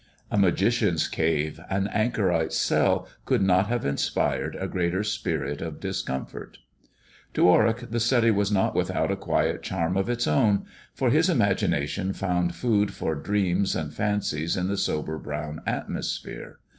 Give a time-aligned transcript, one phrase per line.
[0.31, 6.57] A magician's cave, an anchorite's cell could not have inspired a greater spirit of discomfort.
[6.57, 7.43] 54 THE dwarf's chamber To
[7.75, 12.13] Warwick the study was not without a quiet charm of its own, for his imagination
[12.13, 16.57] found food for dreams and fancies in the sober brown atmosphere.